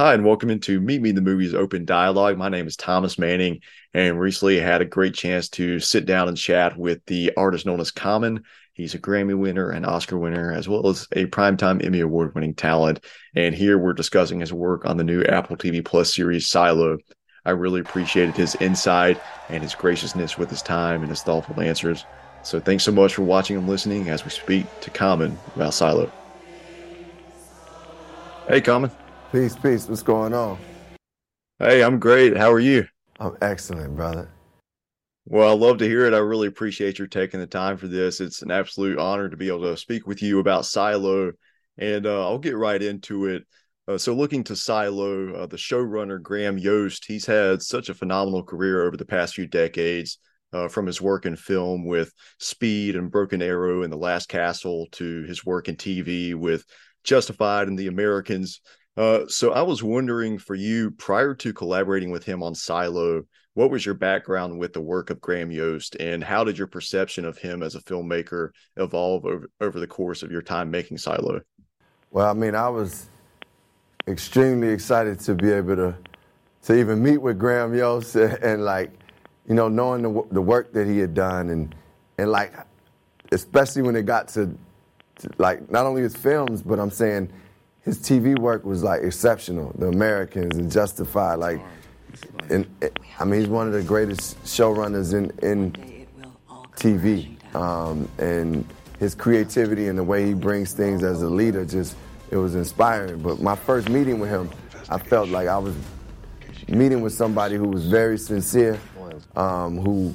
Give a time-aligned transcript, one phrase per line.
[0.00, 2.38] Hi, and welcome into Meet Me in the Movies Open Dialogue.
[2.38, 3.60] My name is Thomas Manning,
[3.92, 7.80] and recently had a great chance to sit down and chat with the artist known
[7.80, 8.44] as Common.
[8.72, 12.54] He's a Grammy winner and Oscar winner, as well as a Primetime Emmy Award winning
[12.54, 13.04] talent.
[13.36, 16.96] And here we're discussing his work on the new Apple TV Plus series Silo.
[17.44, 22.06] I really appreciated his insight and his graciousness with his time and his thoughtful answers.
[22.42, 26.10] So thanks so much for watching and listening as we speak to Common about Silo.
[28.48, 28.90] Hey, Common.
[29.32, 29.88] Peace, peace.
[29.88, 30.58] What's going on?
[31.60, 32.36] Hey, I'm great.
[32.36, 32.88] How are you?
[33.20, 34.28] I'm excellent, brother.
[35.24, 36.14] Well, I love to hear it.
[36.14, 38.20] I really appreciate your taking the time for this.
[38.20, 41.30] It's an absolute honor to be able to speak with you about Silo,
[41.78, 43.46] and uh, I'll get right into it.
[43.86, 48.42] Uh, so, looking to Silo, uh, the showrunner Graham Yost, he's had such a phenomenal
[48.42, 50.18] career over the past few decades.
[50.52, 54.88] Uh, from his work in film with Speed and Broken Arrow and The Last Castle
[54.90, 56.64] to his work in TV with
[57.04, 58.60] Justified and The Americans.
[59.00, 63.22] Uh, so I was wondering for you, prior to collaborating with him on Silo,
[63.54, 67.24] what was your background with the work of Graham Yost, and how did your perception
[67.24, 71.40] of him as a filmmaker evolve over, over the course of your time making Silo?
[72.10, 73.08] Well, I mean, I was
[74.06, 75.96] extremely excited to be able to
[76.64, 78.92] to even meet with Graham Yost and, and like,
[79.48, 81.74] you know, knowing the, the work that he had done, and
[82.18, 82.52] and like,
[83.32, 84.54] especially when it got to,
[85.20, 87.32] to like not only his films, but I'm saying
[87.84, 89.72] his TV work was like exceptional.
[89.78, 91.60] The Americans and Justified, like,
[92.48, 92.66] and
[93.18, 95.72] I mean, he's one of the greatest showrunners in in
[96.76, 98.66] TV, um, and
[98.98, 101.96] his creativity and the way he brings things as a leader just
[102.30, 103.20] it was inspiring.
[103.20, 104.50] But my first meeting with him,
[104.88, 105.74] I felt like I was
[106.68, 108.78] meeting with somebody who was very sincere,
[109.36, 110.14] um, who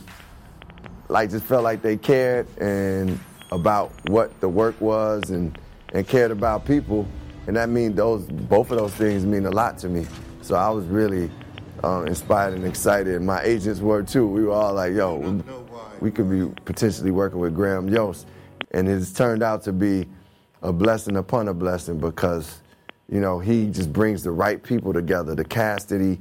[1.10, 3.20] like just felt like they cared and
[3.52, 5.58] about what the work was and
[5.94, 7.08] and cared about people
[7.48, 10.06] and that means those both of those things mean a lot to me.
[10.42, 11.30] So I was really
[11.84, 13.22] um, inspired and excited.
[13.22, 14.28] My agents were too.
[14.28, 15.42] We were all like, "Yo, we,
[16.00, 18.28] we could be potentially working with Graham Yost,"
[18.72, 20.08] and it's turned out to be
[20.62, 22.62] a blessing upon a blessing because
[23.10, 25.36] you know he just brings the right people together.
[25.36, 26.20] The cast that he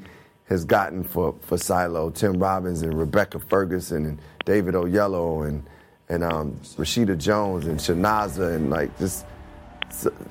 [0.48, 5.64] has gotten for for Silo, Tim Robbins and Rebecca Ferguson and David Oyelowo and
[6.08, 9.24] and um, Rashida Jones and Chinaza and like just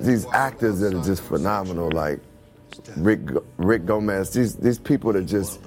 [0.00, 2.20] these actors that are just phenomenal, like
[2.96, 3.20] Rick
[3.56, 4.32] Rick Gomez.
[4.32, 5.60] These these people that just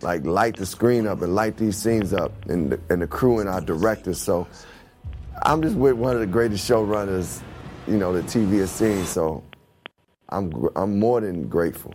[0.00, 3.40] like light the screen up and light these scenes up, and the, and the crew
[3.40, 4.20] and our directors.
[4.20, 4.46] So
[5.42, 7.42] I'm just with one of the greatest showrunners,
[7.86, 9.04] you know, the TV has seen.
[9.04, 9.44] So
[10.28, 11.94] I'm I'm more than grateful.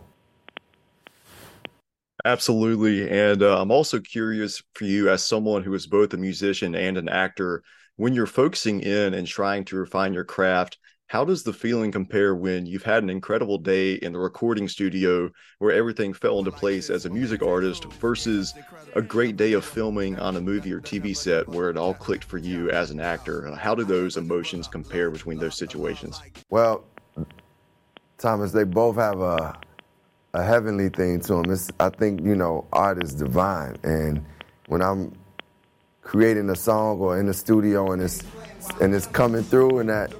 [2.25, 6.75] Absolutely, and uh, I'm also curious for you as someone who is both a musician
[6.75, 7.63] and an actor.
[7.95, 12.35] When you're focusing in and trying to refine your craft, how does the feeling compare
[12.35, 15.29] when you've had an incredible day in the recording studio
[15.59, 18.53] where everything fell into place as a music artist versus
[18.93, 22.25] a great day of filming on a movie or TV set where it all clicked
[22.25, 23.49] for you as an actor?
[23.55, 26.21] How do those emotions compare between those situations?
[26.49, 26.83] Well,
[28.17, 29.57] Thomas, they both have a
[30.33, 31.51] a heavenly thing to them.
[31.51, 34.23] It's, I think you know, art is divine, and
[34.67, 35.13] when I'm
[36.01, 38.23] creating a song or in the studio and it's
[38.81, 40.13] and it's coming through and that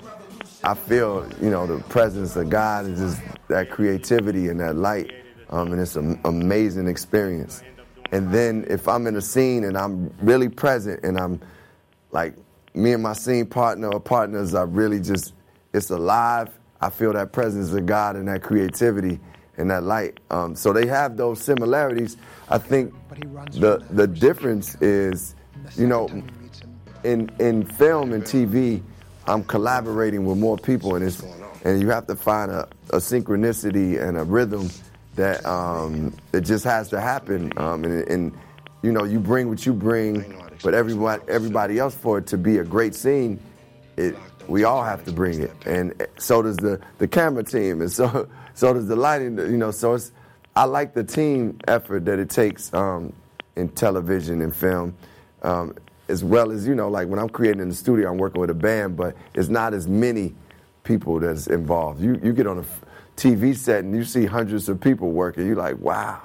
[0.67, 5.13] I feel, you know, the presence of God and just that creativity and that light.
[5.49, 7.63] Um, and it's an amazing experience.
[8.11, 11.39] And then if I'm in a scene and I'm really present and I'm
[12.11, 12.35] like,
[12.73, 15.33] me and my scene partner or partners are really just,
[15.73, 16.49] it's alive.
[16.81, 19.21] I feel that presence of God and that creativity
[19.55, 20.19] and that light.
[20.31, 22.17] Um, so they have those similarities.
[22.49, 22.93] I think
[23.51, 25.35] the the difference is,
[25.77, 26.07] you know,
[27.03, 28.83] in in film and TV,
[29.27, 31.23] I'm collaborating with more people, and it's
[31.63, 34.69] and you have to find a, a synchronicity and a rhythm
[35.15, 37.51] that um, it just has to happen.
[37.57, 38.37] Um, and, and,
[38.83, 42.59] you know, you bring what you bring, but everybody everybody else for it to be
[42.59, 43.39] a great scene,
[43.97, 44.15] it
[44.47, 48.29] we all have to bring it, and so does the the camera team, and so
[48.53, 49.37] so does the lighting.
[49.37, 50.11] You know, so it's
[50.55, 53.13] I like the team effort that it takes um,
[53.55, 54.95] in television and film.
[55.41, 55.75] Um,
[56.09, 58.49] as well as you know, like when I'm creating in the studio, I'm working with
[58.49, 60.35] a band, but it's not as many
[60.83, 62.01] people that's involved.
[62.01, 62.65] You you get on a
[63.15, 65.45] TV set and you see hundreds of people working.
[65.47, 66.21] You're like, wow.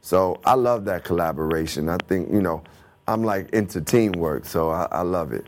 [0.00, 1.88] So I love that collaboration.
[1.88, 2.62] I think you know,
[3.08, 5.46] I'm like into teamwork, so I, I love it.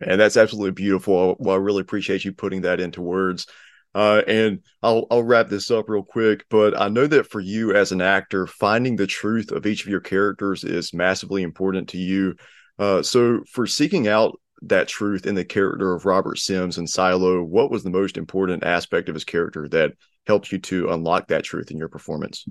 [0.00, 1.36] And that's absolutely beautiful.
[1.38, 3.46] Well, I really appreciate you putting that into words.
[3.94, 7.74] Uh, and I'll I'll wrap this up real quick, but I know that for you
[7.74, 11.98] as an actor, finding the truth of each of your characters is massively important to
[11.98, 12.36] you.
[12.78, 17.42] Uh, so for seeking out that truth in the character of Robert Sims and Silo,
[17.42, 19.92] what was the most important aspect of his character that
[20.26, 22.44] helped you to unlock that truth in your performance?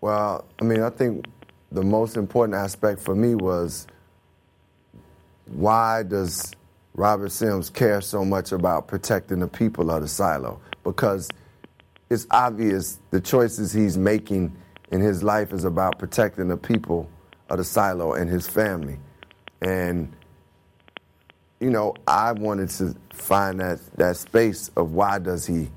[0.00, 1.26] Well, I mean, I think
[1.70, 3.86] the most important aspect for me was
[5.46, 6.52] why does
[6.98, 10.60] Robert Sims cares so much about protecting the people of the silo?
[10.82, 11.28] Because
[12.10, 14.56] it's obvious the choices he's making
[14.90, 17.08] in his life is about protecting the people
[17.50, 18.98] of the silo and his family.
[19.62, 20.12] And
[21.60, 25.70] you know, I wanted to find that that space of why does he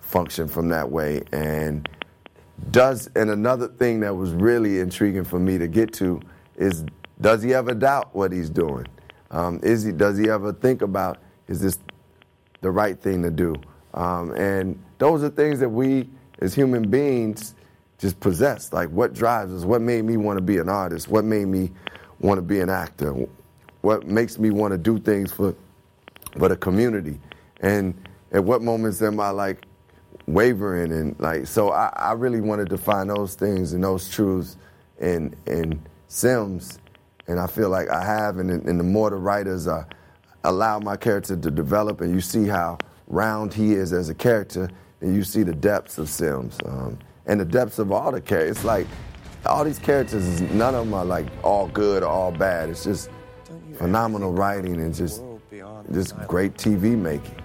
[0.00, 1.88] function from that way and
[2.72, 6.20] does and another thing that was really intriguing for me to get to
[6.56, 6.84] is
[7.20, 8.86] does he ever doubt what he's doing?
[9.30, 11.78] Um, is he does he ever think about is this
[12.60, 13.54] the right thing to do?
[13.94, 16.08] Um, and those are things that we
[16.40, 17.54] as human beings
[17.98, 18.72] just possess.
[18.72, 19.64] Like what drives us?
[19.64, 21.08] What made me want to be an artist?
[21.08, 21.70] What made me
[22.20, 23.14] want to be an actor?
[23.80, 25.54] What makes me want to do things for
[26.38, 27.20] for the community?
[27.60, 27.94] And
[28.32, 29.66] at what moments am I like
[30.26, 34.58] wavering and like so I, I really wanted to find those things and those truths
[35.00, 36.78] in in Sims
[37.28, 39.84] and I feel like I have and, and the more the writers uh,
[40.44, 44.68] allow my character to develop and you see how round he is as a character
[45.00, 48.56] and you see the depths of Sims um, and the depths of all the characters.
[48.56, 48.86] It's like
[49.46, 52.70] all these characters, none of them are like all good or all bad.
[52.70, 53.10] It's just
[53.74, 55.22] phenomenal writing and just
[55.92, 57.37] just great TV making.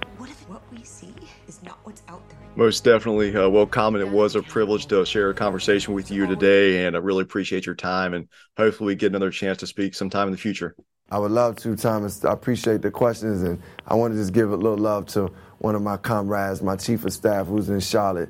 [0.74, 2.40] What if what we see is not what's out there?
[2.56, 3.36] Most definitely.
[3.36, 6.96] Uh, well, Common, it was a privilege to share a conversation with you today, and
[6.96, 8.14] I really appreciate your time.
[8.14, 8.28] And
[8.58, 10.76] hopefully, we get another chance to speak sometime in the future.
[11.12, 12.26] I would love to, Thomas.
[12.26, 15.76] I appreciate the questions, and I want to just give a little love to one
[15.76, 18.30] of my comrades, my chief of staff, who's in Charlotte,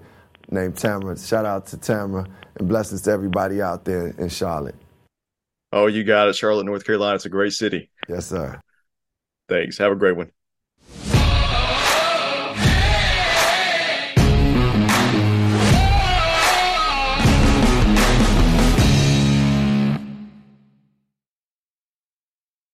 [0.50, 1.18] named Tamara.
[1.18, 4.76] Shout out to Tamara, and blessings to everybody out there in Charlotte.
[5.72, 7.16] Oh, you got it, Charlotte, North Carolina.
[7.16, 7.90] It's a great city.
[8.10, 8.60] Yes, sir.
[9.48, 9.78] Thanks.
[9.78, 10.32] Have a great one.